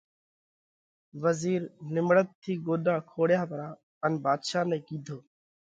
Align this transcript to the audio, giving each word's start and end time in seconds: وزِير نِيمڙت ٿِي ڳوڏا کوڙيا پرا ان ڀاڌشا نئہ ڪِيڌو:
وزِير 1.23 1.61
نِيمڙت 1.93 2.27
ٿِي 2.41 2.53
ڳوڏا 2.65 2.95
کوڙيا 3.11 3.41
پرا 3.49 3.69
ان 4.03 4.11
ڀاڌشا 4.23 4.61
نئہ 4.69 4.77
ڪِيڌو: 4.87 5.17